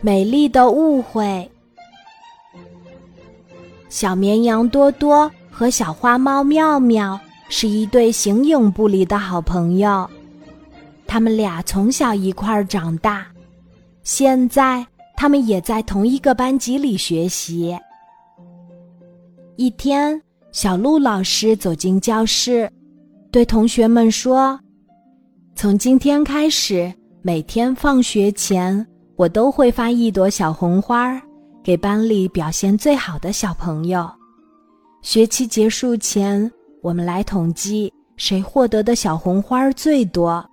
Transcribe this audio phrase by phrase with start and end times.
[0.00, 1.48] 美丽的误会。
[3.88, 10.08] 小绵羊多多和小花猫妙妙是一对形影不离的好朋友，
[11.06, 13.26] 他们俩从小一块儿长大，
[14.02, 14.84] 现在
[15.14, 17.78] 他们也在同一个班级里学习。
[19.56, 20.20] 一天，
[20.50, 22.68] 小鹿老师走进教室，
[23.30, 24.58] 对同学们说
[25.54, 28.84] ：“从今天开始，每天放学前。”
[29.22, 31.22] 我都会发一朵小红花
[31.62, 34.10] 给班里表现最好的小朋友。
[35.00, 36.50] 学期结束前，
[36.82, 40.44] 我们来统计谁获得的小红花最多。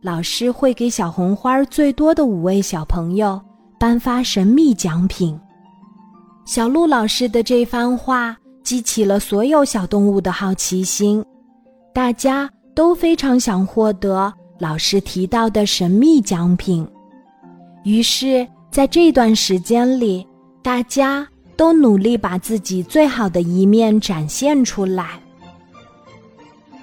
[0.00, 3.40] 老师会给小红花最多的五位小朋友
[3.76, 5.36] 颁发神秘奖品。
[6.44, 11.24] 小鹿老师的这番话激起了所有小动物的好奇心，
[11.92, 16.86] 大家都非常想获得老师提到的神秘奖品。
[17.84, 20.26] 于是，在这段时间里，
[20.62, 25.20] 大家都努力把自己最好的一面展现出来。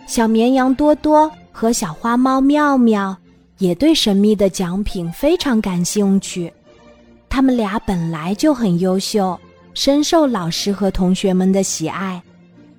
[0.05, 3.15] 小绵羊多多和小花猫妙妙
[3.59, 6.51] 也对神秘的奖品非常感兴趣。
[7.29, 9.39] 他们俩本来就很优秀，
[9.73, 12.21] 深受老师和同学们的喜爱，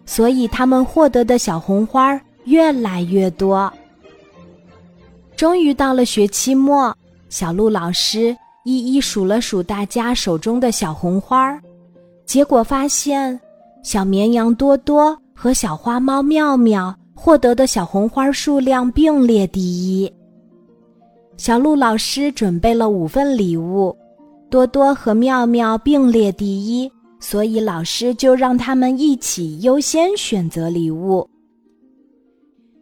[0.05, 3.73] 所以他们获得的小红花越来越多。
[5.37, 6.95] 终于到了学期末。
[7.31, 11.63] 小鹿老师一一数了数大家手中的小红花儿，
[12.27, 13.41] 结果发现
[13.85, 20.13] 小绵羊多多和小花猫妙妙获得的小红花数量并列第一。
[21.37, 23.97] 小鹿老师准备了五份礼物，
[24.51, 31.27] 多多和妙妙并列第一，所以老师就让他们一起优先选择礼物。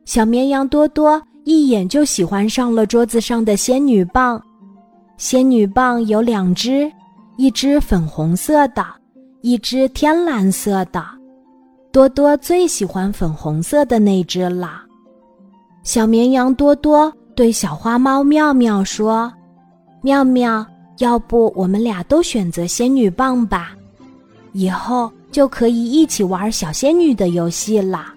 [0.06, 1.22] 小绵羊多多。
[1.48, 4.38] 一眼就喜欢上了桌子上的仙女棒，
[5.16, 6.92] 仙女棒有两只，
[7.38, 8.84] 一只粉红色的，
[9.40, 11.02] 一只天蓝色的。
[11.90, 14.83] 多多最喜欢粉红色的那只了。
[15.83, 19.33] 小绵羊多多对小花猫妙妙说
[20.05, 20.67] ：“妙妙，
[20.98, 23.70] 要不我们俩都选择仙女棒吧，
[24.52, 28.12] 以后就可以一起玩小仙女的游戏了。”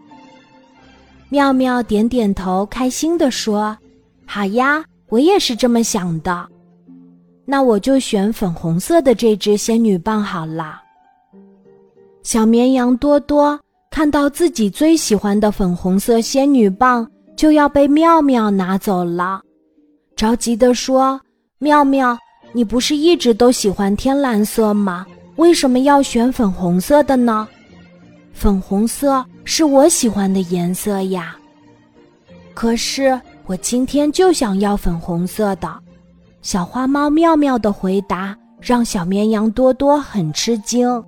[1.31, 3.78] 妙妙点点头，开心地说
[4.28, 6.46] ：“好呀，我也是这么想的。
[7.46, 10.81] 那我就选粉红色的这只仙女棒好了。”
[12.22, 13.58] 小绵羊多多
[13.90, 19.42] 看到自己最喜欢的粉红色仙女棒就要被妙妙拿走了，
[20.18, 21.18] 着急地说
[21.59, 22.18] ：“妙妙，
[22.52, 25.06] 你不是一直都喜欢天蓝色吗？
[25.38, 27.48] 为什么要选粉红色的呢？
[28.31, 31.36] 粉红色。”是我喜欢的颜色呀，
[32.53, 35.68] 可是我今天就想要粉红色的。
[36.44, 41.03] 小花猫妙妙的回答让小绵羊多多很吃惊。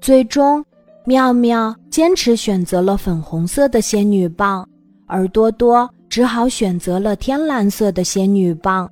[0.00, 0.64] 最终，
[1.04, 4.66] 妙妙坚持选择了粉红色的仙女棒，
[5.06, 8.90] 而多多只好选择了天蓝色的仙女棒。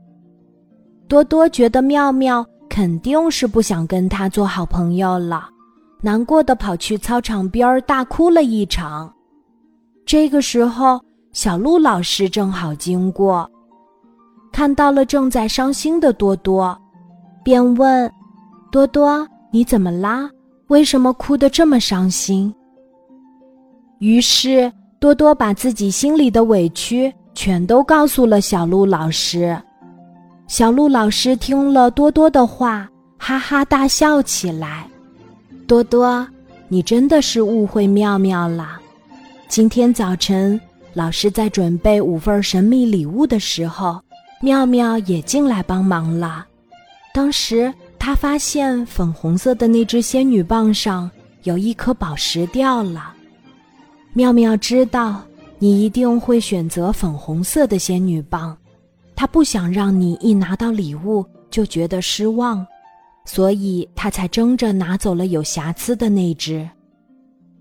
[1.08, 5.48] 多多觉得妙妙肯定是不想跟他做好朋友了。
[6.00, 9.12] 难过的跑去操场边大哭了一场。
[10.06, 11.00] 这个时候，
[11.32, 13.50] 小鹿老师正好经过，
[14.52, 16.76] 看到了正在伤心的多多，
[17.42, 18.10] 便问
[18.72, 20.30] ：“多多，你怎么啦？
[20.68, 22.54] 为什么哭得这么伤心？”
[24.00, 29.60] 于是，多多把自己心里的委屈全都告诉了小鹿老师。
[30.46, 32.88] 小鹿老师听了多多的话，
[33.18, 34.88] 哈哈大笑起来。
[35.68, 36.26] 多多，
[36.68, 38.80] 你真的是误会妙妙了。
[39.48, 40.58] 今天早晨，
[40.94, 44.00] 老师在准备五份神秘礼物的时候，
[44.40, 46.46] 妙妙也进来帮忙了。
[47.12, 51.10] 当时他发现粉红色的那只仙女棒上
[51.42, 53.12] 有一颗宝石掉了。
[54.14, 55.20] 妙妙知道
[55.58, 58.56] 你一定会选择粉红色的仙女棒，
[59.14, 62.66] 她不想让你一拿到礼物就觉得失望。
[63.28, 66.66] 所以他才争着拿走了有瑕疵的那只。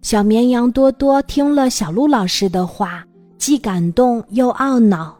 [0.02, 3.04] 小绵羊多多听了小鹿老师的话，
[3.38, 5.14] 既感动又懊恼，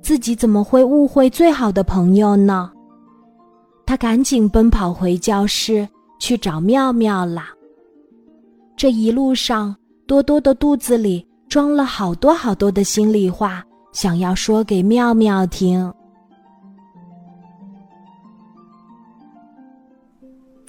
[0.00, 2.72] 自己怎么会误会最好的朋友呢？
[3.84, 5.86] 他赶紧奔跑回教室
[6.18, 7.50] 去找妙妙啦。
[8.74, 9.76] 这一路上，
[10.06, 13.62] 多多的肚子里装了好多好多的心里话，
[13.92, 15.92] 想要说给妙妙听。